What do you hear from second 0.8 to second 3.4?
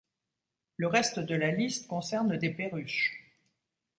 reste de la liste concerne des perruches.